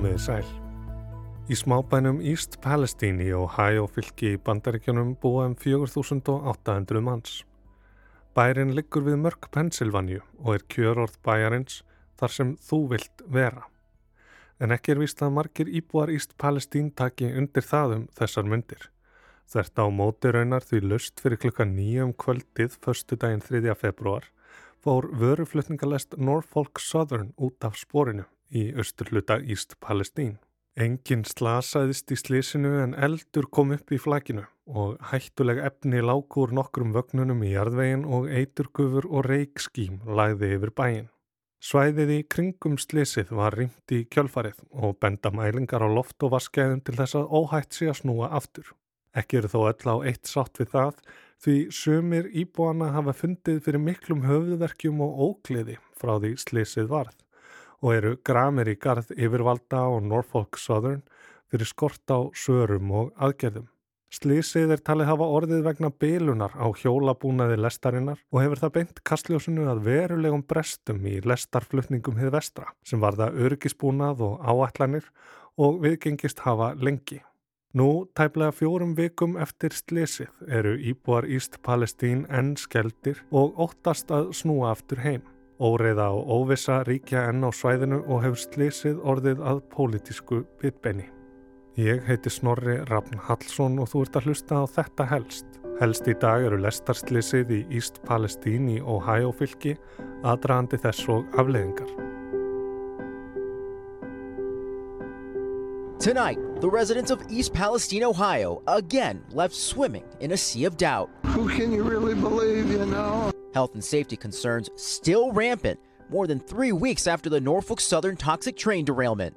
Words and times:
Komiði 0.00 0.20
sæl. 0.24 0.46
Í 1.52 1.56
smábænum 1.60 2.22
East 2.24 2.54
Palestine 2.64 3.20
í 3.20 3.34
Ohio 3.36 3.82
fylki 3.92 4.30
í 4.32 4.38
bandaríkjunum 4.40 5.10
búa 5.20 5.42
um 5.44 5.56
4800 5.60 7.02
manns. 7.04 7.34
Bærin 8.32 8.72
liggur 8.78 9.04
við 9.04 9.18
mörg 9.20 9.50
Pensilvanju 9.52 10.22
og 10.38 10.54
er 10.54 10.64
kjörorð 10.72 11.20
bæjarins 11.20 11.82
þar 12.16 12.34
sem 12.38 12.54
þú 12.70 12.80
vilt 12.94 13.26
vera. 13.28 13.66
En 14.56 14.72
ekki 14.72 14.96
er 14.96 15.02
vist 15.04 15.20
að 15.20 15.36
margir 15.36 15.68
íbúar 15.68 16.14
East 16.16 16.32
Palestine 16.40 16.96
taki 16.96 17.28
undir 17.36 17.68
þaðum 17.68 18.08
þessar 18.16 18.48
myndir. 18.48 18.88
Þert 19.52 19.84
á 19.84 19.86
móti 20.00 20.32
raunar 20.32 20.64
því 20.64 20.84
lust 20.94 21.20
fyrir 21.20 21.44
klukka 21.44 21.68
nýjum 21.68 22.16
kvöldið 22.16 22.80
förstu 22.80 23.20
daginn 23.20 23.44
3. 23.44 23.76
februar 23.76 24.32
fór 24.80 25.12
vöruflutningalest 25.12 26.16
Norfolk 26.16 26.80
Southern 26.80 27.34
út 27.36 27.68
af 27.68 27.76
spórinu 27.76 28.24
í 28.50 28.70
austurluta 28.76 29.38
East 29.40 29.76
Palestine. 29.80 30.38
Engin 30.78 31.24
slasaðist 31.26 32.12
í 32.14 32.16
slísinu 32.16 32.76
en 32.80 32.92
eldur 32.94 33.48
kom 33.50 33.72
upp 33.74 33.90
í 33.92 33.98
flakinu 33.98 34.44
og 34.70 35.00
hættuleg 35.10 35.58
efni 35.66 35.98
lágur 36.04 36.54
nokkrum 36.54 36.92
vögnunum 36.94 37.42
í 37.42 37.50
jarðvegin 37.56 38.04
og 38.06 38.28
eiturgufur 38.30 39.08
og 39.10 39.26
reikskím 39.26 39.98
lagði 40.06 40.54
yfir 40.56 40.72
bæin. 40.78 41.08
Svæðið 41.60 42.12
í 42.14 42.20
kringum 42.32 42.78
slísið 42.80 43.34
var 43.36 43.58
rimt 43.58 43.92
í 43.92 44.04
kjölfarið 44.14 44.62
og 44.70 44.94
benda 45.02 45.32
mælingar 45.34 45.84
á 45.84 45.88
loft 45.90 46.22
og 46.24 46.36
vaskæðum 46.36 46.80
til 46.86 46.96
þess 46.96 47.18
að 47.18 47.34
óhætt 47.36 47.76
sé 47.76 47.90
að 47.90 47.98
snúa 48.00 48.30
aftur. 48.38 48.70
Ekki 49.12 49.40
eru 49.40 49.50
þó 49.50 49.58
öll 49.68 49.90
á 49.90 49.96
eitt 50.06 50.30
sátt 50.30 50.62
við 50.62 50.70
það 50.72 51.02
því 51.44 51.56
sömur 51.74 52.30
íbúana 52.30 52.92
hafa 52.94 53.12
fundið 53.16 53.58
fyrir 53.66 53.82
miklum 53.82 54.22
höfðverkjum 54.24 55.02
og 55.04 55.20
ókliði 55.26 55.76
frá 55.98 56.14
því 56.22 56.36
slísið 56.40 56.88
varð 56.94 57.18
og 57.80 57.96
eru 57.96 58.14
gramir 58.26 58.70
í 58.70 58.78
garð 58.80 59.12
yfirvalda 59.16 59.86
og 59.90 60.04
Norfolk 60.06 60.58
Southern 60.60 61.02
fyrir 61.50 61.68
skort 61.68 62.12
á 62.12 62.18
sörum 62.36 62.90
og 62.94 63.12
aðgerðum. 63.18 63.68
Slísið 64.10 64.72
er 64.74 64.80
talið 64.82 65.06
hafa 65.06 65.26
orðið 65.38 65.60
vegna 65.68 65.88
beilunar 66.02 66.54
á 66.58 66.66
hjólabúnaði 66.74 67.60
lestarinnar 67.62 68.18
og 68.34 68.40
hefur 68.42 68.62
það 68.64 68.72
beint 68.76 69.02
kastljósinu 69.06 69.68
að 69.70 69.84
verulegum 69.86 70.42
brestum 70.50 71.04
í 71.06 71.20
lestarflutningum 71.22 72.18
hið 72.18 72.32
vestra 72.34 72.72
sem 72.82 72.98
var 73.02 73.14
það 73.20 73.38
örgisbúnað 73.46 74.24
og 74.26 74.42
áætlanir 74.42 75.06
og 75.62 75.78
viðgengist 75.84 76.42
hafa 76.42 76.72
lengi. 76.74 77.20
Nú, 77.70 78.10
tæplega 78.18 78.50
fjórum 78.50 78.96
vikum 78.98 79.36
eftir 79.38 79.70
slesið 79.78 80.50
eru 80.58 80.74
íbúar 80.74 81.28
Íst 81.30 81.60
Palestín 81.62 82.24
enn 82.26 82.56
skeldir 82.58 83.22
og 83.30 83.54
óttast 83.62 84.10
að 84.10 84.32
snúa 84.34 84.72
aftur 84.74 85.04
heim. 85.06 85.22
Óreiða 85.60 86.06
og 86.16 86.28
óvisa 86.32 86.78
ríkja 86.88 87.26
enn 87.28 87.44
á 87.44 87.52
svæðinu 87.52 87.98
og 88.08 88.22
hefur 88.24 88.40
slesið 88.40 89.00
orðið 89.04 89.42
að 89.44 89.58
pólitísku 89.74 90.38
bitbenni. 90.60 91.04
Ég 91.76 92.00
heiti 92.08 92.32
Snorri 92.32 92.78
Rafn 92.88 93.20
Hallsson 93.26 93.76
og 93.78 93.90
þú 93.92 94.06
ert 94.06 94.16
að 94.16 94.30
hlusta 94.30 94.60
á 94.60 94.64
þetta 94.72 95.06
helst. 95.12 95.58
Helst 95.80 96.08
í 96.08 96.14
dag 96.20 96.46
eru 96.48 96.58
lestarslesið 96.60 97.52
í 97.52 97.60
Íst 97.76 98.00
Palestín 98.08 98.70
í 98.72 98.78
Ohio 98.80 99.34
fylki, 99.36 99.76
aðdraðandi 100.24 100.80
þess 100.80 101.08
og 101.12 101.28
afleðingar. 101.40 101.92
Tonight, 106.00 106.40
the 106.62 106.70
residents 106.70 107.10
of 107.10 107.20
East 107.28 107.52
Palestine, 107.52 108.04
Ohio, 108.04 108.62
again 108.66 109.20
left 109.32 109.54
swimming 109.54 110.04
in 110.20 110.32
a 110.32 110.36
sea 110.36 110.64
of 110.64 110.78
doubt. 110.78 111.10
Who 111.36 111.48
can 111.50 111.70
you 111.70 111.82
really 111.82 112.14
believe, 112.14 112.72
you 112.72 112.86
know? 112.86 113.29
Health 113.52 113.74
and 113.74 113.84
safety 113.84 114.16
concerns 114.16 114.70
still 114.76 115.32
rampant 115.32 115.78
more 116.10 116.26
than 116.26 116.40
three 116.40 116.72
weeks 116.72 117.06
after 117.06 117.30
the 117.30 117.40
Norfolk 117.40 117.80
Southern 117.80 118.16
toxic 118.16 118.56
train 118.56 118.84
derailment. 118.84 119.34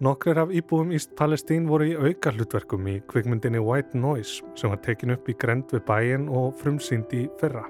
Nokkrir 0.00 0.36
af 0.36 0.50
íbúum 0.52 0.92
East 0.92 1.14
Palestine 1.16 1.64
voru 1.64 1.86
í 1.88 1.94
auka 1.96 2.28
hlutverkum 2.34 2.84
í 2.90 2.98
kvikmyndinni 3.08 3.62
White 3.64 3.96
Noise 3.96 4.44
sem 4.54 4.68
var 4.68 4.82
tekin 4.84 5.14
upp 5.14 5.30
í 5.30 5.34
grend 5.40 5.72
við 5.72 5.86
bæin 5.88 6.26
og 6.28 6.52
frumsýnd 6.60 7.14
í 7.16 7.22
fyrra. 7.40 7.64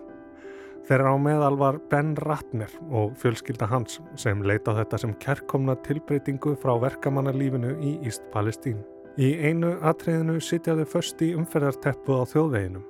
Þeirra 0.87 1.13
á 1.15 1.17
meðal 1.23 1.59
var 1.59 1.79
Ben 1.91 2.17
Ratner 2.27 2.75
og 2.91 3.15
fjölskylda 3.23 3.71
hans 3.71 4.01
sem 4.19 4.43
leita 4.43 4.75
á 4.75 4.79
þetta 4.83 5.01
sem 5.05 5.15
kerkomna 5.23 5.79
tilbreytingu 5.87 6.57
frá 6.59 6.75
verkamannalífinu 6.83 7.77
í 7.79 7.95
Íst 8.07 8.27
Palestín. 8.35 8.83
Í 9.19 9.33
einu 9.47 9.77
atriðinu 9.87 10.41
sitjaðu 10.43 10.85
först 10.91 11.23
í 11.23 11.31
umferðarteppu 11.39 12.21
á 12.21 12.27
þjóðveginum. 12.27 12.85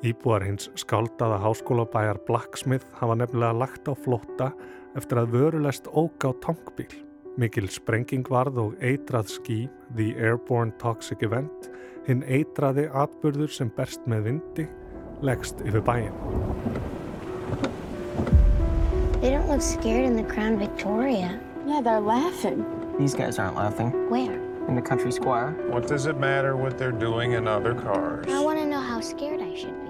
Íbúar 0.00 0.40
hins 0.46 0.70
skáldaða 0.80 1.36
háskólabæjar 1.44 2.22
Blacksmith 2.24 2.86
hafa 2.96 3.18
nefnilega 3.20 3.52
lagt 3.52 3.84
á 3.84 3.92
flotta 3.92 4.48
eftir 4.96 5.20
að 5.20 5.34
vörulest 5.34 5.90
óg 5.92 6.24
á 6.24 6.32
tankbíl. 6.40 6.88
Mikil 7.36 7.68
sprenging 7.68 8.24
varð 8.24 8.56
og 8.58 8.80
eitrað 8.80 9.28
skí, 9.28 9.58
The 9.96 10.14
Airborne 10.16 10.72
Toxic 10.80 11.20
Event, 11.22 11.68
hinn 12.08 12.24
eitraði 12.24 12.88
atbyrður 12.96 13.52
sem 13.52 13.68
berst 13.76 14.00
með 14.08 14.24
vindi, 14.30 14.66
leggst 15.20 15.60
yfir 15.68 15.84
bæin. 15.84 16.16
They 19.20 19.28
don't 19.28 19.48
look 19.52 19.60
scared 19.60 20.06
in 20.08 20.16
the 20.16 20.24
Crown 20.24 20.56
Victoria. 20.58 21.38
Yeah, 21.66 21.82
they're 21.82 22.00
laughing. 22.00 22.64
These 22.98 23.14
guys 23.14 23.38
aren't 23.38 23.56
laughing. 23.56 23.92
Where? 24.08 24.40
In 24.66 24.74
the 24.74 24.82
country 24.82 25.12
square. 25.12 25.52
What 25.68 25.86
does 25.86 26.06
it 26.06 26.16
matter 26.16 26.56
what 26.56 26.78
they're 26.78 26.90
doing 26.90 27.32
in 27.32 27.46
other 27.46 27.74
cars? 27.74 28.26
I 28.32 28.40
want 28.40 28.58
to 28.60 28.64
know 28.64 28.80
how 28.80 29.00
scared 29.00 29.42
I 29.42 29.54
should 29.54 29.76
be. 29.84 29.89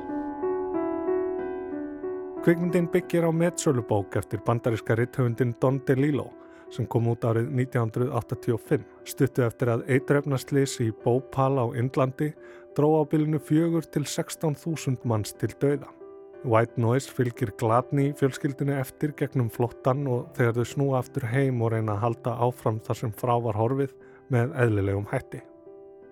Kvikmyndin 2.40 2.86
byggir 2.88 3.26
á 3.28 3.30
metsölubók 3.36 4.16
eftir 4.16 4.40
bandaríska 4.46 4.94
ritthöfundin 4.96 5.54
Don 5.60 5.80
DeLillo 5.86 6.30
sem 6.72 6.86
kom 6.88 7.10
út 7.12 7.24
árið 7.28 7.50
1985. 7.52 8.86
Stuttu 9.04 9.44
eftir 9.44 9.68
að 9.68 9.82
eitrefnaslis 9.92 10.78
í 10.80 10.86
Bópal 11.04 11.60
á 11.60 11.68
Indlandi 11.76 12.30
dró 12.72 12.94
á 12.96 13.04
bylunu 13.04 13.42
fjögur 13.44 13.84
til 13.84 14.08
16.000 14.08 15.04
manns 15.04 15.36
til 15.36 15.52
dauða. 15.60 15.92
White 16.40 16.80
Noise 16.80 17.12
fylgir 17.12 17.52
gladni 17.60 18.14
fjölskyldinu 18.16 18.72
eftir 18.80 19.12
gegnum 19.20 19.52
flottan 19.52 20.06
og 20.08 20.32
þegar 20.38 20.56
þau 20.56 20.72
snúa 20.72 21.04
aftur 21.04 21.28
heim 21.28 21.60
og 21.60 21.74
reyna 21.74 21.98
að 21.98 22.04
halda 22.06 22.38
áfram 22.48 22.80
þar 22.80 23.02
sem 23.04 23.12
frá 23.12 23.36
var 23.36 23.60
horfið 23.60 23.92
með 24.32 24.56
eðlilegum 24.64 25.10
hætti. 25.12 25.44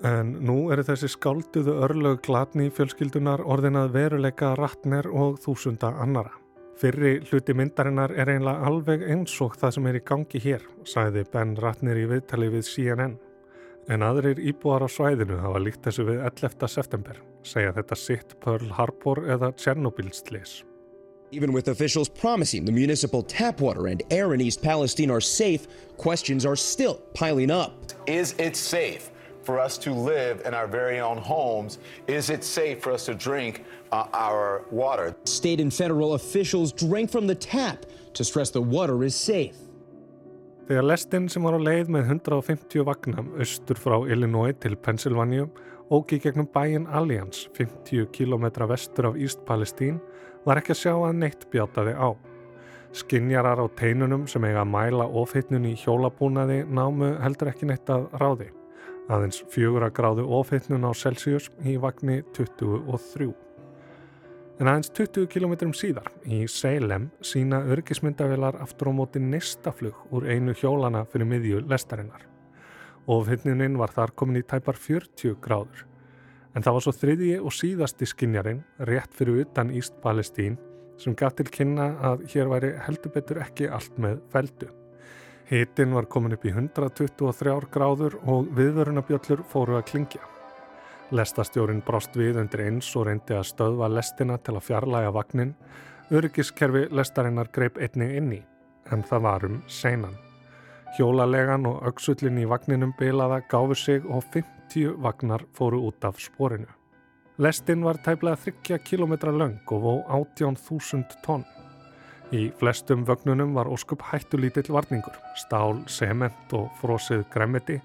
En 0.06 0.36
nú 0.47 0.69
eru 0.70 0.84
þessi 0.86 1.09
skálduðu 1.10 1.72
örlög 1.82 2.20
gladni 2.22 2.69
fjölskyldunar 2.70 3.41
orðinað 3.42 3.97
veruleika 3.97 4.53
ratner 4.54 5.09
og 5.10 5.41
þúsunda 5.42 5.91
annara. 5.98 6.31
Fyrri 6.78 7.16
hluti 7.26 7.56
myndarinnar 7.59 8.14
er 8.14 8.31
einlega 8.31 8.69
alveg 8.69 9.03
eins 9.10 9.34
og 9.42 9.56
það 9.59 9.75
sem 9.75 9.88
er 9.91 9.98
í 9.98 10.04
gangi 10.06 10.42
hér, 10.44 10.62
sæði 10.86 11.25
Ben 11.32 11.56
Ratner 11.59 11.98
í 11.98 12.06
viðtali 12.06 12.53
við 12.53 12.69
CNN. 12.69 13.19
En 13.91 14.06
aðrir 14.06 14.38
íbúar 14.38 14.86
á 14.86 14.88
svæðinu 14.92 15.41
hafa 15.42 15.64
líkt 15.64 15.82
þessu 15.82 16.06
við 16.06 16.22
11. 16.22 16.70
september, 16.70 17.19
segja 17.42 17.75
þetta 17.75 17.98
sitt 17.98 18.38
Pearl 18.44 18.70
Harbor 18.78 19.25
eða 19.26 19.50
Tjernobyl-slis. 19.59 20.62
Even 21.32 21.53
with 21.53 21.69
officials 21.69 22.09
promising 22.09 22.65
the 22.65 22.72
municipal 22.72 23.22
tap 23.22 23.60
water 23.60 23.88
and 23.88 24.04
air 24.10 24.32
in 24.32 24.41
East 24.41 24.62
Palestine 24.62 25.10
are 25.10 25.20
safe, 25.20 25.66
questions 25.97 26.47
are 26.47 26.56
still 26.56 27.00
piling 27.15 27.50
up. 27.50 27.75
Is 28.06 28.36
it 28.38 28.54
safe 28.54 29.10
for 29.48 29.59
us 29.66 29.78
to 29.78 29.91
live 30.12 30.36
in 30.48 30.53
our 30.53 30.69
very 30.78 30.98
own 31.00 31.16
homes? 31.16 31.78
Is 32.06 32.28
it 32.28 32.44
safe 32.44 32.82
for 32.82 32.92
us 32.92 33.06
to 33.06 33.14
drink 33.14 33.64
uh, 33.92 34.26
our 34.26 34.66
water? 34.70 35.16
State 35.25 35.60
and 35.64 35.72
federal 35.72 36.10
officials 36.20 36.70
drank 36.84 37.10
from 37.10 37.26
the 37.26 37.34
tap 37.34 37.86
to 38.12 38.22
stress 38.25 38.50
the 38.50 38.60
water 38.60 38.98
is 39.09 39.14
safe. 39.31 39.56
Þegar 40.69 40.84
lestinn 40.84 41.31
sem 41.32 41.47
var 41.48 41.56
á 41.56 41.60
leið 41.64 41.88
með 41.94 42.10
150 42.12 42.84
vagnam 42.84 43.31
austur 43.41 43.81
frá 43.81 43.97
Illinois 44.12 44.53
til 44.60 44.76
Pennsylvania 44.76 45.47
ógi 45.89 46.18
gegnum 46.21 46.50
bæin 46.53 46.84
Alliance 46.92 47.48
50 47.56 48.10
km 48.12 48.68
vestur 48.68 49.09
af 49.09 49.16
East 49.16 49.41
Palestine 49.48 49.97
var 50.45 50.60
ekki 50.60 50.77
að 50.77 50.83
sjá 50.83 50.92
að 50.92 51.16
neitt 51.22 51.48
bjátaði 51.48 51.97
á. 51.97 52.12
Skinjarar 53.00 53.65
á 53.65 53.66
teinunum 53.80 54.28
sem 54.28 54.45
eiga 54.45 54.60
að 54.66 54.72
mæla 54.77 55.09
ofhittnun 55.09 55.72
í 55.72 55.74
hjólabúnaði 55.80 56.66
námu 56.68 57.15
heldur 57.24 57.54
ekki 57.54 57.72
neitt 57.72 57.89
að 57.89 58.10
ráði. 58.21 58.53
Aðeins 59.09 59.39
fjögur 59.49 59.87
að 59.87 59.95
gráðu 59.97 60.25
ofhittnun 60.37 60.84
á 60.84 60.93
Celsius 60.93 61.47
í 61.65 61.78
vagnni 61.81 62.19
23. 62.37 63.31
En 64.60 64.69
aðeins 64.69 64.91
20 64.93 65.31
km 65.33 65.55
síðar 65.72 66.10
í 66.28 66.43
Salem 66.53 67.07
sína 67.25 67.63
örgismyndavelar 67.72 68.59
aftur 68.60 68.91
á 68.91 68.99
móti 68.99 69.22
nistaflug 69.25 69.97
úr 70.13 70.27
einu 70.28 70.53
hjólana 70.53 71.07
fyrir 71.09 71.31
miðju 71.31 71.63
lestarinnar. 71.71 72.27
Ofhinninin 73.09 73.78
var 73.81 73.95
þar 73.97 74.13
komin 74.13 74.43
í 74.43 74.45
tæpar 74.45 74.77
40 74.77 75.39
gráður. 75.41 75.87
En 76.53 76.66
það 76.66 76.77
var 76.77 76.84
svo 76.84 76.95
þriðji 76.99 77.39
og 77.41 77.57
síðasti 77.57 78.10
skinjarinn 78.13 78.60
rétt 78.91 79.16
fyrir 79.16 79.47
utan 79.47 79.72
Íst 79.72 79.97
Palestín 80.05 80.60
sem 81.01 81.16
gaf 81.16 81.39
til 81.39 81.49
kynna 81.49 81.95
að 82.10 82.28
hér 82.34 82.53
væri 82.53 82.75
heldur 82.84 83.16
betur 83.16 83.41
ekki 83.41 83.72
allt 83.72 83.97
með 83.97 84.21
feldu. 84.34 84.69
Hitin 85.50 85.95
var 85.97 86.04
komin 86.04 86.34
upp 86.36 86.42
í 86.45 86.50
123 86.53 87.71
gráður 87.72 88.18
og 88.28 88.50
viðvörunabjöllur 88.53 89.41
fóru 89.48 89.78
að 89.78 89.86
klingja. 89.89 90.21
Lestastjórin 91.09 91.80
brást 91.86 92.16
við 92.21 92.36
undir 92.42 92.66
eins 92.66 92.91
og 93.00 93.06
reyndi 93.09 93.33
að 93.33 93.47
stöðva 93.48 93.89
lestina 93.89 94.36
til 94.45 94.59
að 94.59 94.66
fjarlæga 94.66 95.15
vagnin. 95.16 95.54
Öryggiskerfi 96.12 96.91
lestarinnar 96.92 97.48
greip 97.53 97.80
einni 97.80 98.10
inni, 98.21 98.42
en 98.92 99.04
það 99.09 99.24
var 99.24 99.47
um 99.48 99.62
seinan. 99.72 100.18
Hjólalegan 100.98 101.65
og 101.71 101.80
auksullin 101.89 102.42
í 102.42 102.48
vagninum 102.48 102.92
bilaða 103.00 103.41
gáfi 103.48 103.78
sig 103.86 104.04
og 104.04 104.28
50 104.34 104.98
vagnar 105.00 105.47
fóru 105.56 105.80
út 105.89 106.04
af 106.04 106.21
sporinu. 106.21 106.68
Lestin 107.39 107.84
var 107.86 107.97
tæplega 108.04 108.36
30 108.36 108.84
km 108.84 109.16
löng 109.33 109.60
og 109.72 109.80
vó 109.80 109.95
18.000 110.12 111.22
tonn. 111.24 111.45
Í 112.28 112.51
flestum 112.60 113.07
vögnunum 113.09 113.54
var 113.57 113.71
óskup 113.72 114.03
hættulítill 114.04 114.69
varningur, 114.69 115.15
stál, 115.41 115.78
sement 115.89 116.53
og 116.53 116.66
frosið 116.77 117.22
gremmiti 117.33 117.78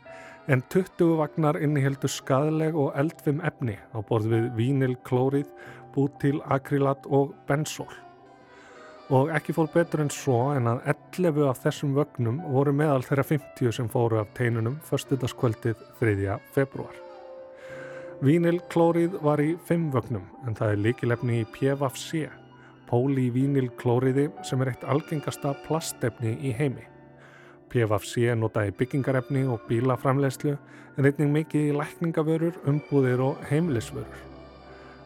en 0.51 0.60
20 0.74 1.13
vagnar 1.22 1.56
inniheldu 1.63 2.10
skadaleg 2.12 2.75
og 2.75 2.92
eldfim 3.00 3.40
efni 3.48 3.78
á 3.95 4.04
borð 4.04 4.28
við 4.34 4.50
vínilklórið, 4.57 5.48
bútil, 5.95 6.42
akrilat 6.51 7.07
og 7.07 7.31
bensól. 7.48 7.88
Og 9.16 9.31
ekki 9.31 9.56
fór 9.56 9.72
betur 9.72 10.04
en 10.04 10.12
svo 10.12 10.42
en 10.57 10.68
að 10.74 10.84
11 10.92 11.48
af 11.48 11.63
þessum 11.63 11.96
vögnum 11.96 12.44
voru 12.51 12.75
meðal 12.75 13.07
þeirra 13.07 13.28
50 13.31 13.72
sem 13.80 13.89
fóru 13.96 14.19
af 14.19 14.36
teinunum 14.36 14.80
förstudagskvöldið 14.89 15.80
3. 16.04 16.38
februar. 16.51 16.96
Vínilklórið 18.24 19.19
var 19.24 19.39
í 19.39 19.54
5 19.72 19.92
vögnum 19.96 20.28
en 20.48 20.56
það 20.60 20.75
er 20.75 20.88
líkilefni 20.89 21.44
í 21.44 21.51
PFC, 21.56 22.28
pólívínilklóriði 22.89 24.30
sem 24.47 24.62
er 24.62 24.74
eitt 24.74 24.83
algengasta 24.89 25.53
plastefni 25.68 26.35
í 26.41 26.53
heimi. 26.57 26.85
PFC 27.74 28.35
notaði 28.38 28.75
byggingarefni 28.77 29.47
og 29.50 29.63
bílaframlegslu 29.69 30.53
en 30.97 31.07
einnig 31.09 31.31
mikið 31.39 31.71
í 31.71 31.74
lækningavörur, 31.80 32.59
umbúðir 32.69 33.24
og 33.25 33.41
heimilisvörur. 33.50 34.21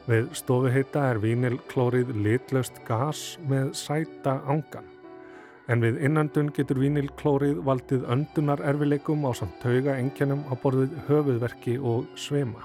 Við 0.07 0.29
stofuheita 0.39 1.03
er 1.12 1.18
vínilklórið 1.24 2.13
litlaust 2.24 2.79
gas 2.88 3.33
með 3.47 3.74
sæta 3.75 4.38
ángan. 4.47 4.88
En 5.68 5.83
við 5.83 6.00
innöndun 6.07 6.53
getur 6.56 6.80
vínilklórið 6.80 7.59
valdið 7.68 8.07
öndunar 8.13 8.63
erfileikum 8.63 9.27
á 9.27 9.35
samt 9.35 9.59
tauga 9.63 9.97
engjannum 10.00 10.45
á 10.47 10.56
borðið 10.63 10.95
höfuðverki 11.09 11.75
og 11.83 12.07
svima. 12.15 12.63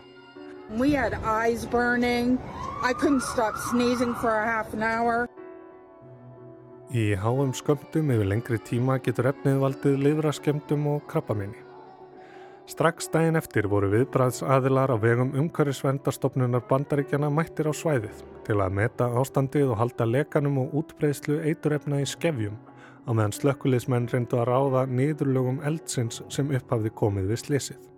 We 0.70 0.92
had 0.92 1.14
eyes 1.24 1.66
burning. 1.66 2.38
I 2.82 2.92
couldn't 2.92 3.22
stop 3.22 3.54
sneezing 3.70 4.14
for 4.14 4.30
a 4.30 4.46
half 4.46 4.72
an 4.74 4.82
hour. 4.82 5.28
Í 6.92 7.16
háum 7.16 7.54
skömmtum 7.56 8.10
yfir 8.12 8.26
lengri 8.28 8.58
tíma 8.60 8.98
getur 9.00 9.30
efnið 9.30 9.60
valdið 9.62 10.00
lifraskemdum 10.06 10.88
og 10.92 11.06
krabbaminni. 11.08 11.60
Strax 12.68 13.08
daginn 13.10 13.36
eftir 13.40 13.66
voru 13.68 13.88
viðbræðsaðilar 13.94 14.92
á 14.92 14.96
vegum 15.00 15.32
umhverfisvendastofnunar 15.40 16.62
bandaríkjana 16.68 17.30
mættir 17.32 17.68
á 17.68 17.74
svæðið 17.74 18.20
til 18.46 18.58
að 18.60 18.76
meta 18.78 19.08
ástandið 19.18 19.72
og 19.72 19.80
halda 19.80 20.06
lekanum 20.06 20.60
og 20.62 20.76
útbreyðslu 20.82 21.40
eiturefna 21.48 22.02
í 22.04 22.06
skefjum 22.08 22.60
á 23.08 23.10
meðan 23.10 23.34
slökkulismenn 23.34 24.10
reyndu 24.12 24.38
að 24.38 24.50
ráða 24.52 24.84
niðurlögum 24.88 25.62
eldsins 25.66 26.22
sem 26.30 26.52
upphafði 26.54 26.94
komið 27.02 27.32
við 27.32 27.42
slísið. 27.46 27.91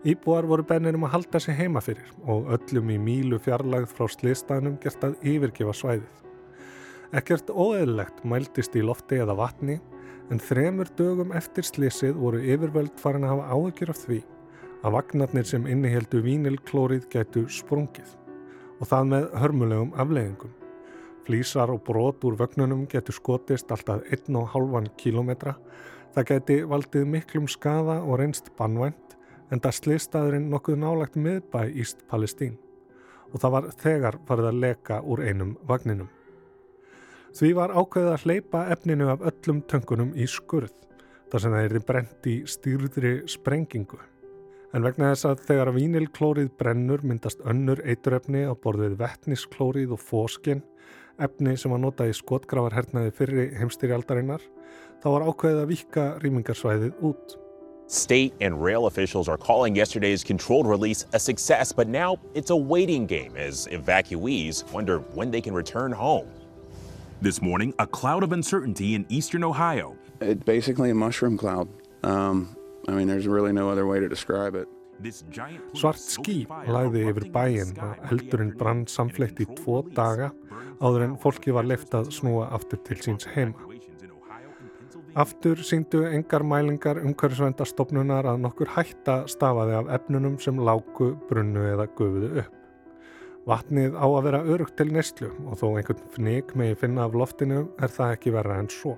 Íbúar 0.00 0.46
voru 0.48 0.64
bennir 0.64 0.96
um 0.96 1.02
að 1.04 1.10
halda 1.12 1.38
sig 1.44 1.58
heima 1.58 1.80
fyrir 1.84 2.06
og 2.24 2.46
öllum 2.54 2.88
í 2.88 2.94
mílu 2.96 3.36
fjarlagð 3.44 3.90
frá 3.92 4.06
slístaðnum 4.08 4.78
gert 4.80 5.02
að 5.04 5.18
yfirgefa 5.28 5.74
svæðið. 5.76 6.22
Ekkert 7.20 7.50
óeðlegt 7.52 8.22
mæltist 8.24 8.78
í 8.80 8.84
lofti 8.86 9.18
eða 9.20 9.36
vatni 9.36 9.76
en 10.32 10.40
þremur 10.40 10.88
dögum 10.96 11.34
eftir 11.36 11.68
slísið 11.68 12.16
voru 12.16 12.40
yfirvöld 12.40 12.96
farin 13.02 13.26
að 13.28 13.34
hafa 13.34 13.58
áhyggjur 13.58 13.92
af 13.92 14.00
því 14.06 14.22
að 14.80 14.96
vagnarnir 14.96 15.50
sem 15.52 15.68
inniheldu 15.68 16.24
vínilklórið 16.24 17.04
gætu 17.12 17.44
sprungið 17.52 18.16
og 18.80 18.88
það 18.88 19.12
með 19.12 19.28
hörmulegum 19.42 19.92
afleggingum. 20.00 20.56
Flísar 21.28 21.74
og 21.76 21.84
brot 21.84 22.24
úr 22.24 22.40
vögnunum 22.40 22.88
getur 22.88 23.20
skotist 23.20 23.68
alltaf 23.68 24.00
1,5 24.08 24.88
km. 24.96 25.36
Það 26.16 26.28
geti 26.32 26.60
valdið 26.64 27.08
miklum 27.18 27.52
skaða 27.52 28.00
og 28.00 28.16
reynst 28.22 28.48
bannvænt 28.56 29.09
en 29.50 29.62
það 29.62 29.78
slistaðurinn 29.78 30.50
nokkuð 30.50 30.78
nálagt 30.80 31.18
miðbæ 31.18 31.62
Íst 31.82 32.04
Palestín 32.10 32.58
og 33.30 33.42
það 33.42 33.54
var 33.54 33.68
þegar 33.78 34.18
farið 34.26 34.48
að 34.50 34.60
leka 34.64 35.00
úr 35.06 35.22
einum 35.22 35.56
vagninum. 35.66 36.08
Því 37.30 37.50
var 37.54 37.74
ákveðið 37.74 38.12
að 38.12 38.24
hleypa 38.24 38.62
efninu 38.74 39.10
af 39.12 39.20
öllum 39.30 39.60
töngunum 39.70 40.14
í 40.18 40.26
skurð, 40.26 40.72
þar 41.30 41.44
sem 41.44 41.54
það 41.54 41.66
erði 41.68 41.82
brent 41.86 42.26
í 42.26 42.36
stýrðri 42.50 43.12
sprengingu. 43.30 44.00
En 44.74 44.86
vegna 44.86 45.12
þess 45.12 45.28
að 45.30 45.44
þegar 45.46 45.72
vínilklórið 45.74 46.50
brennur 46.58 47.04
myndast 47.06 47.42
önnur 47.46 47.82
eiturefni 47.86 48.44
á 48.46 48.54
borðið 48.54 48.96
vettnisklórið 48.98 49.94
og 49.94 50.02
fóskinn, 50.02 50.64
efni 51.22 51.56
sem 51.58 51.70
var 51.70 51.82
notað 51.82 52.10
í 52.10 52.18
skotgravarhernaði 52.18 53.14
fyrri 53.14 53.46
heimstyrjaldarinnar, 53.60 54.42
þá 55.02 55.08
var 55.14 55.26
ákveðið 55.30 55.62
að 55.62 55.70
vika 55.70 56.06
rýmingarsvæðið 56.22 57.06
út. 57.06 57.38
State 57.90 58.32
and 58.40 58.62
rail 58.62 58.86
officials 58.86 59.28
are 59.28 59.36
calling 59.36 59.74
yesterday's 59.74 60.22
controlled 60.22 60.64
release 60.64 61.06
a 61.12 61.18
success, 61.18 61.72
but 61.72 61.88
now 61.88 62.16
it's 62.34 62.50
a 62.50 62.56
waiting 62.56 63.04
game 63.04 63.34
as 63.36 63.66
evacuees 63.66 64.62
wonder 64.70 65.00
when 65.16 65.32
they 65.32 65.40
can 65.40 65.52
return 65.52 65.90
home. 65.90 66.28
This 67.20 67.42
morning, 67.42 67.74
a 67.80 67.88
cloud 67.88 68.22
of 68.22 68.30
uncertainty 68.30 68.94
in 68.94 69.06
eastern 69.08 69.42
Ohio. 69.42 69.96
It's 70.20 70.44
basically 70.44 70.90
a 70.90 70.94
mushroom 70.94 71.36
cloud. 71.36 71.68
Um, 72.04 72.56
I 72.86 72.92
mean, 72.92 73.08
there's 73.08 73.26
really 73.26 73.52
no 73.52 73.68
other 73.68 73.88
way 73.88 73.98
to 73.98 74.08
describe 74.08 74.54
it. 74.54 74.68
Svart 75.74 75.98
ský 75.98 76.44
lagði 76.68 77.06
yfir 77.08 77.26
bæinn 77.34 77.72
og 77.80 78.06
eldurinn 78.12 78.52
brann 78.60 78.84
samfleytt 78.86 79.40
í 79.40 79.48
tvo 79.56 79.80
daga 79.96 80.28
áður 80.78 81.06
en 81.08 81.18
fólki 81.18 81.56
var 81.56 81.66
leift 81.66 81.96
að 81.96 82.12
snúa 82.14 82.52
aftur 82.54 82.84
til 82.84 83.00
síns 83.02 83.26
heima. 83.34 83.69
Aftur 85.18 85.58
síndu 85.66 86.04
engar 86.06 86.44
mælingar 86.46 87.00
umhverfisvendastofnunar 87.02 88.28
að 88.30 88.44
nokkur 88.44 88.68
hætta 88.76 89.24
stafaði 89.26 89.74
af 89.80 89.90
efnunum 89.96 90.36
sem 90.38 90.54
lágu, 90.62 91.16
brunnu 91.26 91.64
eða 91.66 91.88
gufuðu 91.98 92.30
upp. 92.44 92.52
Vatnið 93.50 93.96
á 93.98 94.06
að 94.06 94.24
vera 94.28 94.42
örugt 94.46 94.76
til 94.78 94.92
neyslu 94.94 95.32
og 95.48 95.58
þó 95.58 95.66
einhvern 95.72 96.06
fnig 96.14 96.54
megi 96.54 96.78
finna 96.78 97.08
af 97.08 97.18
loftinu 97.18 97.64
er 97.82 97.90
það 97.90 98.14
ekki 98.14 98.36
verra 98.38 98.62
en 98.62 98.70
svo. 98.70 98.94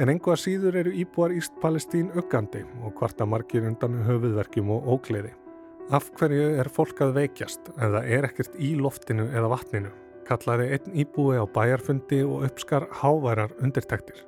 En 0.00 0.08
engu 0.08 0.32
að 0.32 0.40
síður 0.46 0.80
eru 0.80 0.96
íbúar 0.96 1.36
Íst 1.36 1.52
Palestín 1.60 2.08
uggandi 2.16 2.64
og 2.80 2.96
hvarta 2.96 3.28
margir 3.28 3.68
undan 3.68 4.00
höfuðverkjum 4.08 4.72
og 4.72 4.88
ógleði. 4.96 5.36
Af 5.92 6.14
hverju 6.16 6.54
er 6.62 6.72
fólk 6.72 7.04
að 7.04 7.18
veikjast 7.18 7.74
eða 7.76 8.06
er 8.08 8.32
ekkert 8.32 8.56
í 8.56 8.72
loftinu 8.80 9.28
eða 9.36 9.52
vatninu? 9.52 9.92
Kallaði 10.24 10.70
einn 10.78 11.02
íbúi 11.04 11.36
á 11.36 11.44
bæjarfundi 11.44 12.24
og 12.24 12.46
uppskar 12.48 12.88
háværar 13.02 13.52
undirtæktir. 13.60 14.24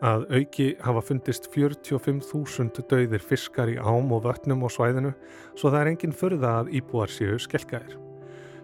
Að 0.00 0.22
auki 0.32 0.66
hafa 0.80 1.02
fundist 1.04 1.50
45.000 1.52 2.86
dauðir 2.88 3.20
fiskar 3.20 3.68
í 3.68 3.74
ám 3.76 4.08
og 4.16 4.22
vötnum 4.24 4.62
og 4.64 4.72
svæðinu 4.72 5.10
svo 5.52 5.68
það 5.68 5.80
er 5.80 5.90
enginn 5.90 6.14
förða 6.16 6.52
að 6.62 6.70
íbúar 6.78 7.12
séu 7.12 7.36
skelkaðir. 7.36 7.98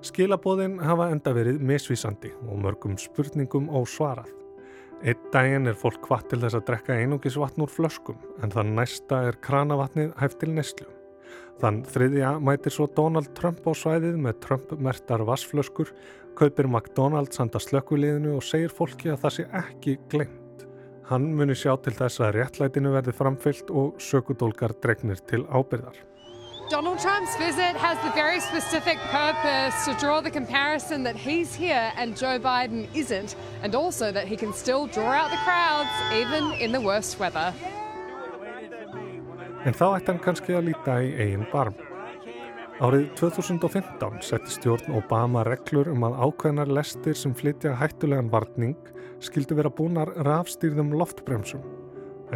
Skilabóðin 0.07 0.79
hafa 0.81 1.11
enda 1.13 1.35
verið 1.37 1.61
misvísandi 1.61 2.31
og 2.47 2.63
mörgum 2.63 2.97
spurningum 3.01 3.69
ósvarað. 3.69 4.31
Eitt 5.05 5.21
daginn 5.35 5.69
er 5.69 5.77
fólk 5.77 6.09
hvatt 6.09 6.31
til 6.31 6.41
þess 6.41 6.57
að 6.57 6.65
drekka 6.71 6.97
einungis 6.97 7.37
vatn 7.37 7.67
úr 7.67 7.73
flöskum 7.75 8.17
en 8.41 8.57
þann 8.57 8.73
næsta 8.79 9.21
er 9.29 9.37
kranavatnið 9.45 10.17
hæft 10.17 10.41
til 10.41 10.55
neslu. 10.57 10.89
Þann 11.61 11.83
þriðja 11.89 12.33
mætir 12.41 12.73
svo 12.73 12.89
Donald 12.97 13.35
Trump 13.37 13.61
á 13.69 13.77
svæðið 13.77 14.17
með 14.25 14.41
Trump-mertar 14.47 15.25
vassflöskur, 15.29 15.93
kaupir 16.37 16.69
McDonald's 16.69 17.45
handa 17.45 17.61
slökkuliðinu 17.61 18.39
og 18.41 18.45
segir 18.45 18.73
fólki 18.73 19.13
að 19.13 19.23
það 19.27 19.39
sé 19.39 19.49
ekki 19.65 19.99
glengt. 20.09 20.46
Hann 21.07 21.29
muni 21.39 21.55
sjá 21.55 21.77
til 21.79 21.95
þess 21.95 22.19
að 22.19 22.37
réttlætinu 22.41 22.91
verði 22.97 23.13
framfyllt 23.15 23.69
og 23.71 24.01
sökudólkar 24.03 24.75
dregnir 24.83 25.21
til 25.31 25.45
ábyrðar. 25.47 25.95
Donald 26.69 26.99
Trump's 26.99 27.37
visit 27.39 27.77
has 27.79 27.97
the 28.03 28.11
very 28.11 28.41
specific 28.41 28.99
purpose 29.13 29.85
to 29.85 29.95
draw 30.01 30.21
the 30.21 30.31
comparison 30.31 31.05
that 31.05 31.15
he's 31.15 31.55
here 31.55 31.93
and 31.97 32.17
Joe 32.17 32.41
Biden 32.41 32.89
isn't, 32.93 33.37
and 33.63 33.77
also 33.77 34.11
that 34.11 34.27
he 34.27 34.37
can 34.37 34.53
still 34.53 34.89
draw 34.89 35.13
out 35.13 35.31
the 35.31 35.39
crowds 35.47 35.95
even 36.13 36.53
in 36.59 36.73
the 36.73 36.81
worst 36.81 37.21
weather. 37.21 37.55
En 39.65 39.75
þá 39.75 39.87
ætti 39.95 40.11
hann 40.11 40.23
kannski 40.23 40.59
að 40.59 40.73
líta 40.73 40.99
í 41.07 41.15
eigin 41.23 41.47
barm. 41.53 41.86
Árið 42.77 43.07
2015 43.17 44.19
setti 44.21 44.53
stjórn 44.53 44.99
Obama 44.99 45.41
reglur 45.49 45.89
um 45.89 46.03
að 46.05 46.19
ákveðnar 46.27 46.69
lestir 46.77 47.17
sem 47.17 47.33
flytja 47.33 47.71
hættulegan 47.81 48.29
varning 48.29 48.91
skildu 49.25 49.57
vera 49.57 49.71
búnar 49.73 50.13
rafstýrðum 50.27 50.91
loftbremsum, 51.01 51.63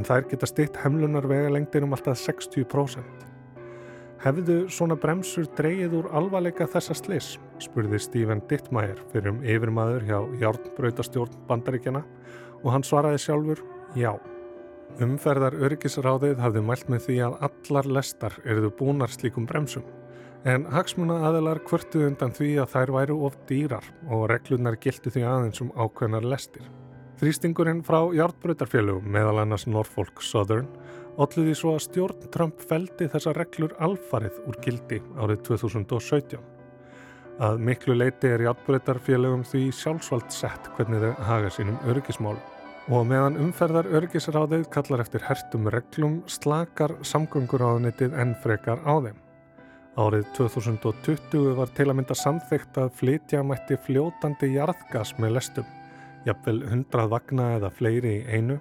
en 0.00 0.08
þær 0.08 0.24
geta 0.30 0.48
stitt 0.48 0.80
hemlunar 0.80 1.28
vegalengdir 1.28 1.84
um 1.84 1.92
alltaf 1.92 2.16
60%. 2.22 3.04
Hefðu 4.24 4.58
svona 4.72 4.96
bremsur 4.96 5.44
dreyið 5.60 5.98
úr 6.00 6.10
alvarleika 6.16 6.64
þessa 6.72 6.96
slis, 6.96 7.34
spurði 7.60 8.00
Stephen 8.00 8.40
Dittmeier 8.48 9.04
fyrir 9.12 9.34
um 9.34 9.44
yfirmaður 9.44 10.08
hjá 10.08 10.18
Járnbrautastjórn 10.40 11.36
bandaríkjana 11.52 12.06
og 12.64 12.72
hann 12.72 12.88
svaraði 12.88 13.20
sjálfur 13.28 13.66
já. 13.92 14.14
Umferðar 15.04 15.60
öryggisráðið 15.60 16.40
hafði 16.40 16.64
mælt 16.64 16.88
með 16.88 17.10
því 17.10 17.24
að 17.28 17.40
allar 17.50 17.96
lestar 18.00 18.44
eruðu 18.46 18.78
búnar 18.80 19.12
slíkum 19.12 19.44
bremsum 19.44 19.84
en 20.48 20.66
hagsmuna 20.72 21.18
aðelar 21.28 21.60
kvörtuð 21.66 22.06
undan 22.08 22.32
því 22.36 22.52
að 22.62 22.70
þær 22.74 22.94
væru 22.96 23.18
of 23.26 23.36
dýrar 23.48 23.86
og 24.08 24.28
reglunar 24.32 24.78
gildi 24.80 25.12
því 25.12 25.26
aðeins 25.28 25.64
um 25.64 25.72
ákveðnar 25.76 26.24
lestir. 26.24 26.64
Þrýstingurinn 27.20 27.82
frá 27.84 28.08
járnbrautarfélögum 28.16 29.10
meðal 29.12 29.42
annars 29.42 29.66
Norfolk 29.68 30.22
Southern 30.24 30.70
Olliði 31.20 31.52
svo 31.58 31.74
að 31.76 31.82
stjórn 31.84 32.28
Trump 32.32 32.62
feldi 32.64 33.08
þessa 33.12 33.34
reglur 33.36 33.74
alfarið 33.82 34.38
úr 34.48 34.56
gildi 34.64 35.00
árið 35.20 35.42
2017. 35.50 36.38
Að 37.44 37.60
miklu 37.66 37.96
leiti 37.96 38.30
er 38.30 38.44
játbreytarfélögum 38.46 39.42
því 39.48 39.66
sjálfsvald 39.76 40.32
sett 40.32 40.70
hvernig 40.76 41.02
þau 41.04 41.24
haga 41.28 41.52
sínum 41.52 41.80
öryggismálum. 41.88 42.40
Og 42.90 43.04
meðan 43.06 43.36
umferðar 43.40 43.88
öryggisráðið 43.98 44.64
kallar 44.72 45.04
eftir 45.04 45.24
hertum 45.28 45.68
reglum 45.72 46.20
slakar 46.28 46.96
samgönguráðunitið 47.06 48.16
enn 48.16 48.32
frekar 48.40 48.80
á 48.88 48.96
þeim. 49.04 49.18
Árið 49.98 50.28
2020 50.36 51.56
var 51.58 51.70
til 51.74 51.88
að 51.90 51.96
mynda 51.98 52.14
samþygt 52.14 52.76
að 52.78 52.92
flytja 52.94 53.40
mætti 53.42 53.74
fljótandi 53.88 54.52
jarðgas 54.54 55.16
með 55.18 55.34
lestum, 55.34 55.66
jafnvel 56.28 56.60
100 56.68 57.08
vagna 57.10 57.48
eða 57.56 57.72
fleiri 57.74 58.12
í 58.20 58.38
einu, 58.38 58.60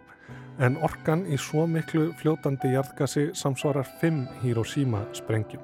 en 0.58 0.80
orkan 0.82 1.28
í 1.30 1.38
svo 1.38 1.68
miklu 1.70 2.10
fljótandi 2.18 2.74
jarðgasi 2.74 3.30
samsvarar 3.38 3.86
5 4.02 4.26
Hiroshima 4.42 5.06
sprengjum. 5.14 5.62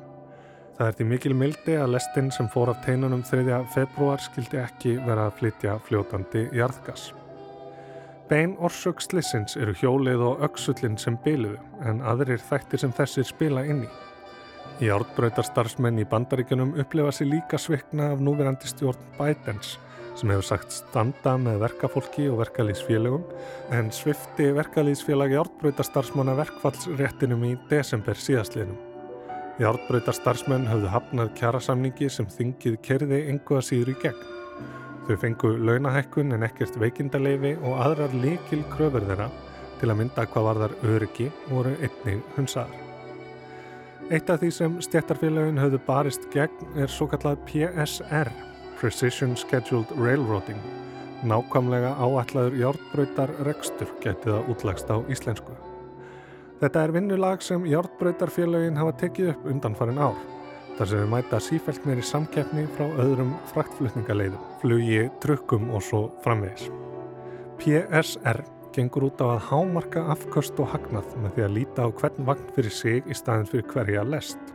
Það 0.78 0.88
er 0.88 0.96
því 1.00 1.10
mikil 1.16 1.36
mildi 1.40 1.76
að 1.82 1.94
lestin 1.96 2.32
sem 2.36 2.48
fór 2.54 2.70
af 2.76 2.86
teinunum 2.86 3.26
3. 3.26 3.62
februar 3.74 4.22
skildi 4.22 4.62
ekki 4.62 4.98
vera 5.02 5.30
að 5.32 5.38
flytja 5.42 5.80
fljótandi 5.88 6.50
jarðgas. 6.54 7.10
Bein 8.30 8.58
orsök 8.62 9.02
slissins 9.02 9.58
eru 9.58 9.74
hjólið 9.82 10.22
og 10.30 10.46
öksullin 10.46 10.98
sem 11.02 11.18
byluðu 11.26 11.58
en 11.90 12.06
aðrir 12.06 12.42
þættir 12.42 12.86
sem 12.86 12.94
þessir 12.94 13.34
spila 13.34 13.66
inn 13.66 13.88
í. 13.88 13.96
Í 14.84 14.90
ártbröytarstarfsmenn 14.92 16.02
í 16.04 16.06
bandaríkjunum 16.12 16.74
upplifa 16.82 17.14
sér 17.16 17.30
líka 17.32 17.56
svikna 17.62 18.10
af 18.12 18.20
núverandi 18.20 18.68
stjórn 18.68 19.00
Bidens 19.16 19.78
sem 20.20 20.32
hefur 20.32 20.48
sagt 20.48 20.72
standa 20.72 21.36
með 21.40 21.62
verkafólki 21.64 22.26
og 22.32 22.42
verkalýsfélögum 22.42 23.24
en 23.76 23.92
svifti 23.96 24.50
verkalýsfélagi 24.56 25.40
ártbröytarstarfsmanna 25.40 26.36
verkfallsréttinum 26.40 27.48
í 27.48 27.54
desember 27.72 28.20
síðastliðnum. 28.20 28.78
Í 29.60 29.68
ártbröytarstarfsmenn 29.72 30.68
höfðu 30.68 30.92
hafnað 30.92 31.34
kjærasamningi 31.40 32.12
sem 32.12 32.28
þingið 32.32 32.80
kerði 32.84 33.22
engu 33.32 33.60
að 33.60 33.68
síður 33.70 33.94
í 33.96 34.00
gegn. 34.04 34.32
Þau 35.08 35.18
fengu 35.22 35.54
launahækkun 35.70 36.36
en 36.36 36.48
ekkert 36.48 36.80
veikindaleifi 36.82 37.56
og 37.62 37.80
aðrar 37.86 38.16
likil 38.24 38.64
kröfur 38.74 39.08
þeirra 39.08 39.30
til 39.80 39.92
að 39.92 40.02
mynda 40.02 40.28
hvað 40.32 40.50
var 40.50 40.66
þar 40.66 40.82
öryggi 40.96 41.30
voru 41.52 41.78
einnig 41.80 42.24
hunsaðar. 42.36 42.85
Eitt 44.14 44.30
af 44.30 44.38
því 44.42 44.50
sem 44.54 44.74
stjættarfélagin 44.86 45.58
höfðu 45.58 45.80
barist 45.88 46.28
gegn 46.34 46.78
er 46.78 46.92
svo 46.92 47.08
kallað 47.10 47.40
PSR 47.50 48.30
Precision 48.78 49.34
Scheduled 49.40 49.90
Railroading 49.98 50.62
nákvæmlega 51.26 51.96
áætlaður 51.98 52.58
járnbröytar 52.60 53.34
rekstur 53.48 53.90
getið 54.04 54.36
að 54.38 54.52
útlagst 54.54 54.92
á 54.94 55.02
íslensku. 55.10 55.56
Þetta 56.62 56.84
er 56.86 56.94
vinnulag 56.94 57.42
sem 57.42 57.66
járnbröytarfélagin 57.66 58.78
hafa 58.78 58.94
tekið 59.02 59.34
upp 59.34 59.48
undan 59.50 59.78
farin 59.80 59.98
ár 59.98 60.18
þar 60.78 60.92
sem 60.92 61.02
við 61.02 61.12
mæta 61.16 61.40
sífælt 61.42 61.86
meiri 61.88 62.04
samkeppni 62.06 62.66
frá 62.76 62.86
öðrum 63.02 63.34
fraktflutningaleiðum, 63.54 64.42
flugi, 64.62 65.06
trukkum 65.24 65.72
og 65.72 65.82
svo 65.82 66.02
framvegis. 66.22 66.70
PSR 67.58 68.44
gengur 68.76 69.08
út 69.08 69.22
á 69.24 69.28
að 69.38 69.46
hámarka 69.50 70.04
afköst 70.12 70.60
og 70.60 70.74
hagnað 70.74 71.14
með 71.24 71.36
því 71.36 71.44
að 71.46 71.54
líta 71.56 71.86
á 71.88 71.90
hvern 71.96 72.28
vagn 72.28 72.50
fyrir 72.56 72.76
sig 72.76 73.08
í 73.08 73.16
staðin 73.16 73.48
fyrir 73.50 73.70
hverja 73.72 74.04
lest. 74.08 74.52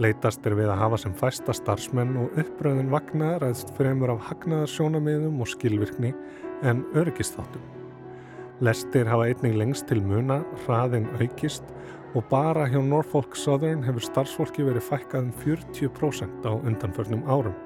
Leitast 0.00 0.46
er 0.48 0.54
við 0.56 0.70
að 0.72 0.80
hafa 0.80 1.00
sem 1.02 1.16
fæsta 1.18 1.54
starfsmenn 1.56 2.14
og 2.22 2.38
uppröðin 2.40 2.92
vagna 2.92 3.34
ræðst 3.42 3.74
fremur 3.76 4.14
af 4.14 4.22
hagnaðarsjónamiðum 4.30 5.42
og 5.42 5.50
skilvirkni 5.50 6.14
en 6.64 6.84
öryggistáttum. 6.96 7.64
Lestir 8.64 9.08
hafa 9.08 9.26
einnig 9.28 9.56
lengst 9.56 9.88
til 9.88 10.00
muna, 10.04 10.42
hraðin 10.64 11.08
aukist 11.20 11.66
og 12.14 12.24
bara 12.30 12.66
hjá 12.70 12.80
Norfolk 12.84 13.36
Southern 13.36 13.84
hefur 13.86 14.04
starfsfólki 14.04 14.64
verið 14.66 14.88
fækkað 14.88 15.26
um 15.26 15.34
40% 15.42 16.48
á 16.48 16.52
undanförnum 16.54 17.26
árum. 17.28 17.56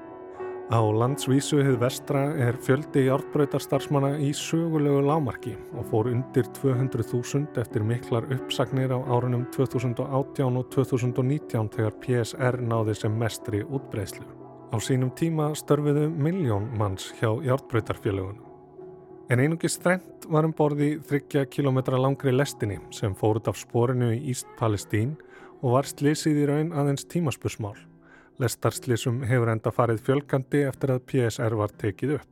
Á 0.65 0.81
landsvísu 0.81 1.59
hefur 1.61 1.77
vestra 1.77 2.21
er 2.41 2.55
fjöldi 2.57 3.03
járnbröytarstarfsmanna 3.05 4.15
í 4.17 4.31
sögulegu 4.33 5.03
lámarki 5.05 5.53
og 5.77 5.85
fór 5.91 6.09
undir 6.09 6.49
200.000 6.57 7.59
eftir 7.61 7.85
miklar 7.85 8.25
uppsagnir 8.33 8.89
á 8.89 8.97
árunum 8.97 9.45
2018 9.53 10.57
og 10.57 10.65
2019 10.73 11.69
þegar 11.69 11.99
PSR 12.01 12.57
náði 12.65 12.97
sem 12.97 13.13
mestri 13.13 13.61
útbreyslu. 13.61 14.25
Á 14.73 14.81
sínum 14.81 15.13
tíma 15.13 15.53
störfiðu 15.53 16.09
miljón 16.09 16.71
manns 16.73 17.11
hjá 17.21 17.29
járnbröytarfélagunum. 17.45 18.41
En 19.29 19.45
einungi 19.45 19.69
strengt 19.69 20.25
var 20.25 20.49
um 20.49 20.53
borði 20.53 20.95
30 20.97 21.45
km 21.45 21.93
langri 21.93 22.33
lestinni 22.33 22.81
sem 22.89 23.13
fór 23.13 23.37
út 23.37 23.53
af 23.53 23.61
sporinu 23.61 24.15
í 24.17 24.31
Íst 24.33 24.49
Palestín 24.57 25.13
og 25.61 25.77
var 25.77 25.85
slísið 25.85 26.41
í 26.41 26.49
raun 26.49 26.73
aðeins 26.73 27.05
tímaspursmál. 27.05 27.77
Lestarslísum 28.35 29.21
hefur 29.23 29.47
enda 29.47 29.71
farið 29.71 30.01
fjölkandi 30.03 30.65
eftir 30.67 30.91
að 30.91 31.05
PSR 31.07 31.53
var 31.55 31.71
tekið 31.79 32.17
upp. 32.17 32.31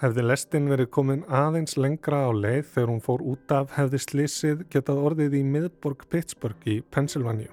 Hefði 0.00 0.22
lestin 0.24 0.68
verið 0.72 0.88
komin 0.96 1.24
aðeins 1.28 1.76
lengra 1.76 2.22
á 2.24 2.30
leið 2.32 2.70
þegar 2.72 2.90
hún 2.90 3.02
fór 3.04 3.24
út 3.34 3.52
af 3.52 3.74
hefði 3.76 4.00
slísið 4.00 4.62
getað 4.72 5.02
orðið 5.10 5.36
í 5.36 5.42
miðborg 5.44 6.06
Pittsburgh 6.08 6.70
í 6.72 6.78
Pennsylvania, 6.88 7.52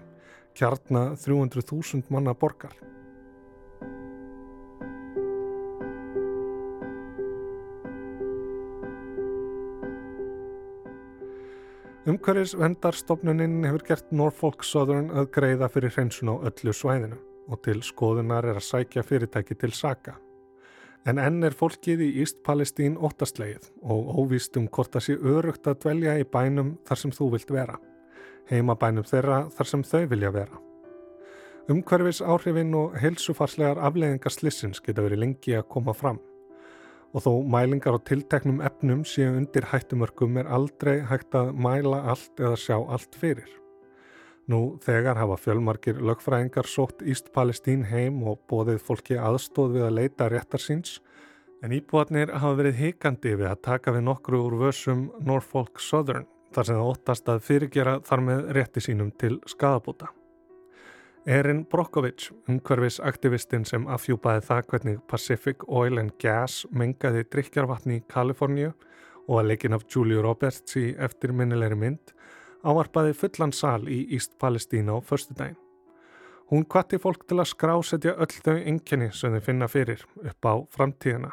kjarna 0.56 1.12
300.000 1.20 2.08
manna 2.08 2.32
borgar. 2.32 2.72
Umhverfis 12.08 12.56
vendarstofnuninn 12.58 13.60
hefur 13.68 13.84
gert 13.92 14.16
Norfolk 14.16 14.64
Southern 14.66 15.12
að 15.12 15.30
greiða 15.36 15.70
fyrir 15.70 15.94
hreinsun 15.98 16.32
á 16.32 16.36
öllu 16.40 16.74
svæðinu 16.74 17.20
og 17.50 17.62
til 17.66 17.82
skoðunar 17.86 18.46
er 18.46 18.60
að 18.60 18.68
sækja 18.68 19.04
fyrirtæki 19.06 19.58
til 19.58 19.74
saka. 19.74 20.18
En 21.06 21.18
enn 21.18 21.42
er 21.42 21.56
fólkið 21.58 22.04
í 22.06 22.10
Íst 22.22 22.44
Palestín 22.46 22.98
óttastlegið 23.02 23.72
og 23.82 24.10
óvíst 24.22 24.58
um 24.60 24.68
hvort 24.70 24.94
það 24.94 25.06
sé 25.08 25.16
örugt 25.18 25.70
að 25.70 25.80
dvelja 25.86 26.18
í 26.22 26.28
bænum 26.30 26.76
þar 26.86 27.02
sem 27.02 27.14
þú 27.16 27.30
vilt 27.36 27.54
vera. 27.54 27.78
Heima 28.52 28.76
bænum 28.78 29.08
þeirra 29.10 29.48
þar 29.56 29.70
sem 29.72 29.86
þau 29.88 30.04
vilja 30.12 30.34
vera. 30.36 30.60
Umhverfis 31.72 32.22
áhrifin 32.22 32.76
og 32.78 32.98
heilsufarslegar 33.02 33.82
afleðingar 33.82 34.34
slissins 34.34 34.82
geta 34.84 35.06
verið 35.06 35.24
lengi 35.24 35.56
að 35.58 35.70
koma 35.74 35.94
fram. 35.98 36.20
Og 37.14 37.26
þó 37.26 37.32
mælingar 37.54 37.98
á 37.98 38.00
tilteknum 38.08 38.62
efnum 38.66 39.02
séu 39.08 39.34
undir 39.34 39.68
hættumörkum 39.72 40.38
er 40.42 40.50
aldrei 40.50 41.02
hægt 41.10 41.36
að 41.38 41.54
mæla 41.58 42.06
allt 42.14 42.40
eða 42.40 42.62
sjá 42.62 42.78
allt 42.78 43.18
fyrir. 43.18 43.61
Nú 44.50 44.80
þegar 44.82 45.20
hafa 45.22 45.38
fjölmarkir 45.38 46.02
lögfræðingar 46.02 46.68
sótt 46.70 47.04
Íst 47.06 47.30
Palestín 47.36 47.86
heim 47.92 48.24
og 48.26 48.42
bóðið 48.50 48.82
fólki 48.88 49.18
aðstóð 49.20 49.76
við 49.78 49.88
að 49.88 49.98
leita 50.00 50.30
réttar 50.32 50.64
síns 50.64 50.98
en 51.62 51.76
íbúatnir 51.78 52.34
hafa 52.34 52.58
verið 52.58 52.80
hikandi 52.82 53.36
við 53.38 53.52
að 53.52 53.62
taka 53.68 53.94
við 53.94 54.08
nokkru 54.08 54.42
úr 54.48 54.58
vössum 54.64 55.10
Norfolk 55.22 55.80
Southern 55.80 56.26
þar 56.52 56.68
sem 56.68 56.80
það 56.80 56.90
óttast 56.90 57.30
að 57.32 57.44
fyrirgera 57.46 58.00
þar 58.08 58.26
með 58.28 58.42
rétti 58.58 58.84
sínum 58.84 59.12
til 59.22 59.38
skadabúta. 59.48 60.10
Erin 61.30 61.62
Brockovich, 61.70 62.32
umhverfis 62.50 62.98
aktivistinn 63.06 63.66
sem 63.70 63.84
afhjúpaði 63.86 64.42
það 64.48 64.62
hvernig 64.72 65.02
Pacific 65.08 65.68
Oil 65.70 66.02
and 66.02 66.16
Gas 66.20 66.64
mengaði 66.74 67.28
drikjarvatni 67.30 68.00
í 68.00 68.06
Kaliforníu 68.10 68.72
og 69.28 69.36
að 69.38 69.52
leikin 69.52 69.78
af 69.78 69.86
Julia 69.86 70.24
Roberts 70.26 70.76
í 70.82 70.88
eftirminnilegri 70.98 71.78
mynd 71.78 72.16
ávarpaði 72.64 73.14
fullan 73.18 73.54
sal 73.56 73.84
í 73.90 74.04
Íst 74.16 74.38
Palestína 74.42 74.96
á 74.96 75.00
förstu 75.02 75.36
daginn. 75.38 75.60
Hún 76.52 76.66
kvatti 76.68 77.00
fólk 77.00 77.24
til 77.30 77.40
að 77.40 77.52
skrásetja 77.54 78.18
öll 78.20 78.34
þau 78.44 78.58
enginni 78.58 79.12
sem 79.16 79.32
þau 79.32 79.46
finna 79.46 79.70
fyrir 79.72 80.02
upp 80.20 80.48
á 80.48 80.54
framtíðina. 80.74 81.32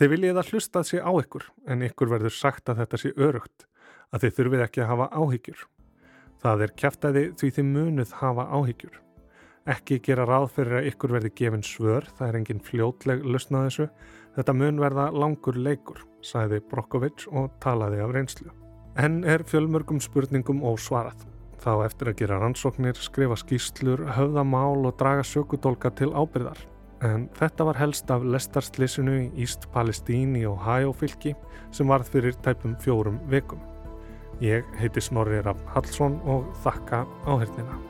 Þeir 0.00 0.12
viljið 0.14 0.38
að 0.40 0.54
hlustað 0.54 0.86
sé 0.88 1.02
á 1.04 1.12
ykkur 1.12 1.44
en 1.68 1.84
ykkur 1.84 2.08
verður 2.08 2.32
sagt 2.32 2.70
að 2.72 2.80
þetta 2.80 3.00
sé 3.02 3.10
örugt, 3.20 3.66
að 4.08 4.24
þið 4.24 4.36
þurfið 4.38 4.64
ekki 4.64 4.82
að 4.84 4.90
hafa 4.94 5.08
áhyggjur. 5.12 5.66
Það 6.40 6.64
er 6.64 6.72
kæftæði 6.82 7.24
því 7.36 7.50
þið 7.56 7.68
munuð 7.74 8.14
hafa 8.22 8.46
áhyggjur. 8.48 8.96
Ekki 9.68 10.00
gera 10.06 10.24
ráð 10.24 10.46
fyrir 10.54 10.78
að 10.78 10.88
ykkur 10.94 11.12
verði 11.18 11.32
gefin 11.36 11.66
svör, 11.66 12.08
það 12.16 12.30
er 12.30 12.38
engin 12.40 12.64
fljótleg 12.64 13.26
lusnað 13.28 13.68
þessu. 13.68 13.88
Þetta 14.38 14.56
mun 14.56 14.80
verða 14.80 15.10
langur 15.12 15.60
leikur, 15.60 16.00
sæði 16.24 16.62
Brokkovic 16.72 17.28
og 17.28 17.52
talaði 17.60 18.00
af 18.00 18.16
reynslu. 18.16 18.59
Enn 18.98 19.22
er 19.22 19.44
fjölmörgum 19.46 20.00
spurningum 20.02 20.64
ósvarað. 20.66 21.26
Þá 21.60 21.84
eftir 21.84 22.10
að 22.10 22.16
gera 22.22 22.38
rannsóknir, 22.40 22.96
skrifa 22.98 23.36
skýslur, 23.38 24.06
höfða 24.16 24.42
mál 24.48 24.86
og 24.88 24.96
draga 24.98 25.22
sökudólka 25.22 25.92
til 25.94 26.10
ábyrðar. 26.10 26.58
En 27.04 27.28
þetta 27.36 27.66
var 27.68 27.78
helst 27.80 28.10
af 28.12 28.24
lestarslísinu 28.24 29.16
í 29.20 29.44
Íst 29.44 29.68
Palestíni 29.72 30.42
og 30.48 30.58
Hæjófylki 30.64 31.36
sem 31.72 31.88
varð 31.88 32.10
fyrir 32.12 32.36
tæpum 32.44 32.74
fjórum 32.80 33.20
vikum. 33.30 33.60
Ég 34.40 34.64
heiti 34.80 35.04
Snorri 35.04 35.40
Raff 35.44 35.62
Hallsson 35.74 36.18
og 36.24 36.48
þakka 36.64 37.04
áhengina. 37.28 37.89